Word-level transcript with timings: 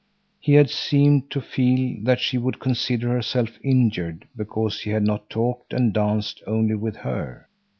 He 0.39 0.53
had 0.53 0.71
seemed 0.71 1.29
to 1.29 1.39
feel 1.39 2.01
that 2.05 2.19
she 2.19 2.39
would 2.39 2.59
consider 2.59 3.09
herself 3.09 3.59
injured 3.63 4.27
because 4.35 4.79
he 4.81 4.89
had 4.89 5.03
not 5.03 5.29
talked 5.29 5.73
and 5.73 5.93
danced 5.93 6.41
only 6.47 6.73
with 6.73 6.95
her. 6.95 7.47